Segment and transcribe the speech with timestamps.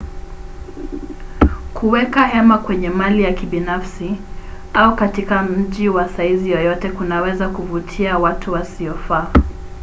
[1.73, 4.17] kuweka hema kwenye mali ya kibinafsi
[4.73, 9.31] au katika mji wa saizi yoyote kunaweza kuvutia watu wasiofaa